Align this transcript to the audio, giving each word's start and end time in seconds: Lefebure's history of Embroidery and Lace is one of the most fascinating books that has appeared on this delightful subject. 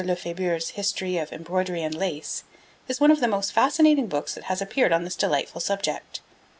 Lefebure's 0.03 0.69
history 0.69 1.17
of 1.19 1.31
Embroidery 1.31 1.83
and 1.83 1.93
Lace 1.93 2.43
is 2.87 2.99
one 2.99 3.11
of 3.11 3.19
the 3.19 3.27
most 3.27 3.53
fascinating 3.53 4.07
books 4.07 4.33
that 4.33 4.45
has 4.45 4.59
appeared 4.59 4.91
on 4.91 5.03
this 5.03 5.15
delightful 5.15 5.61
subject. 5.61 6.21